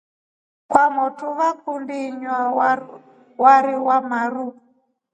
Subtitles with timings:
[0.69, 2.39] Kwamotu vakundi inywa
[3.43, 4.45] wari wamaru.